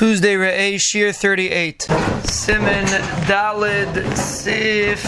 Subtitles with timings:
[0.00, 1.82] Tuesday Re'eh Shir 38.
[2.24, 2.86] Simin
[3.28, 5.02] Dalid Sif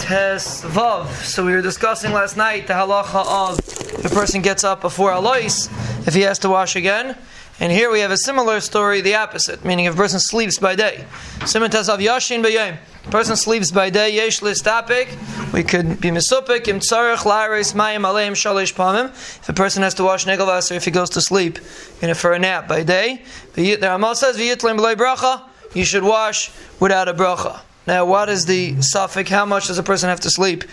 [0.00, 1.08] Tes Vav.
[1.22, 5.12] So we were discussing last night the halacha of if a person gets up before
[5.12, 5.68] Alois,
[6.06, 7.18] if he has to wash again.
[7.60, 10.74] And here we have a similar story, the opposite, meaning if a person sleeps by
[10.74, 11.04] day.
[11.44, 12.78] Simin Tes Vav Yashin B'yayim.
[13.10, 15.52] Person sleeps by day, yesh listapik.
[15.52, 19.10] We could be misupik, im tzarech, laris, mayim, aleim, shalish pamim.
[19.10, 21.58] If a person has to wash negal if he goes to sleep
[22.00, 23.24] you know, for a nap by day.
[23.52, 25.42] The Ramal says, v'yitlim b'lei bracha,
[25.74, 26.50] you should wash
[26.80, 27.60] without a bracha.
[27.86, 29.28] Now, what is the suffix?
[29.28, 30.64] How much does a person have to sleep?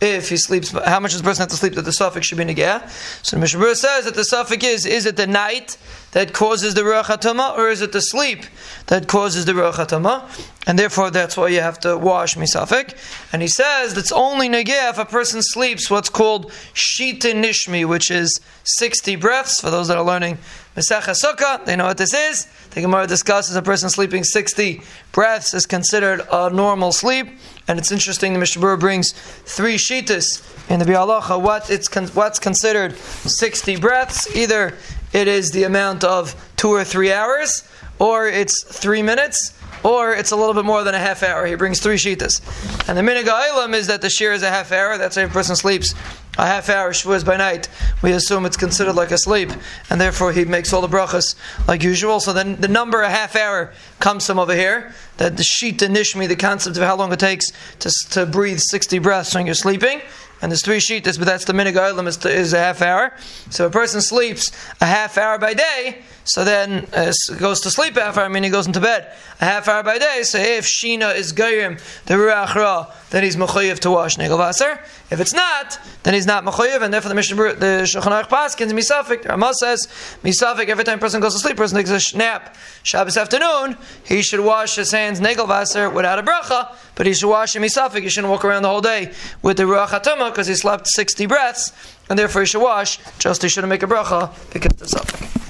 [0.00, 2.38] If he sleeps, how much does the person have to sleep that the suffix should
[2.38, 2.88] be negah?
[3.22, 5.76] So the Mishnah says that the suffix is: is it the night
[6.12, 8.44] that causes the ruach or is it the sleep
[8.86, 10.46] that causes the ruach?
[10.66, 12.96] And therefore, that's why you have to wash misafik.
[13.30, 18.10] And he says that's only negeh if a person sleeps what's called shita nishmi, which
[18.10, 19.60] is sixty breaths.
[19.60, 20.38] For those that are learning
[20.80, 22.46] Mesach Sukkah, they know what this is.
[22.70, 24.80] The Gemara discusses a person sleeping sixty
[25.12, 27.28] breaths is considered a normal sleep.
[27.68, 28.32] And it's interesting.
[28.32, 29.12] The Mishnah brings
[29.44, 31.40] three shitas in the Bialacha.
[31.40, 34.34] What it's con- what's considered sixty breaths?
[34.34, 34.74] Either
[35.12, 40.30] it is the amount of two or three hours, or it's three minutes, or it's
[40.30, 41.46] a little bit more than a half hour.
[41.46, 42.40] He brings three shitas.
[42.88, 44.98] And the ilam is that the shear is a half hour.
[44.98, 45.94] That's why a person sleeps
[46.38, 47.68] a half hour shvuas by night.
[48.02, 49.50] We assume it's considered like a sleep,
[49.90, 51.34] and therefore he makes all the brachas
[51.66, 52.20] like usual.
[52.20, 54.94] So then the number a half hour comes from over here.
[55.18, 58.98] That the shita nishmi, the concept of how long it takes to, to breathe 60
[59.00, 60.00] breaths when you're sleeping
[60.42, 63.12] and there's three sheetas, but that's the oilam is, is a half hour.
[63.50, 67.96] So a person sleeps a half hour by day, so then uh, goes to sleep
[67.96, 70.22] a half hour, meaning he goes into bed a half hour by day.
[70.22, 74.80] So if Shina is Gayrim, the Ruach Ra, then he's Mechoyev to wash Negel Vaser.
[75.10, 79.28] If it's not, then he's not Mechoyev, and therefore the Mishnah, the Shulchan Paskins, Misafik,
[79.28, 79.88] Ramah says,
[80.22, 84.22] Misafik, every time a person goes to sleep, person takes a nap Shabbos afternoon, he
[84.22, 88.02] should wash his hands Negel Vaser without a bracha, but he should wash him Misafik,
[88.02, 89.88] he shouldn't walk around the whole day with the Ruach
[90.30, 91.72] Because he slept 60 breaths,
[92.08, 95.49] and therefore he should wash, just he shouldn't make a bracha because of the.